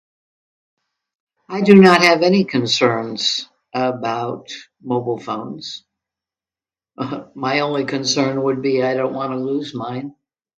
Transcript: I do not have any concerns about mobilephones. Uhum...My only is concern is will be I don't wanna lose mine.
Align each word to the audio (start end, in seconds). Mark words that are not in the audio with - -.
I 1.47 1.61
do 1.61 1.75
not 1.75 2.01
have 2.01 2.23
any 2.23 2.43
concerns 2.43 3.47
about 3.71 4.47
mobilephones. 4.83 5.83
Uhum...My 6.97 7.59
only 7.59 7.83
is 7.83 7.89
concern 7.91 8.39
is 8.39 8.43
will 8.43 8.59
be 8.61 8.81
I 8.81 8.95
don't 8.95 9.13
wanna 9.13 9.37
lose 9.37 9.75
mine. 9.75 10.15